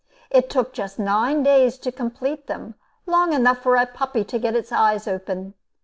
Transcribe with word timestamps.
It 0.31 0.49
took 0.49 0.73
just 0.73 0.97
nine 0.97 1.43
days 1.43 1.77
to 1.77 1.91
complete 1.91 2.47
them; 2.47 2.73
long 3.05 3.33
enough 3.33 3.59
for 3.59 3.75
a 3.75 3.85
puppy 3.85 4.23
to 4.23 4.39
get 4.39 4.55
its 4.55 4.71
eyes 4.71 5.07
open. 5.07 5.53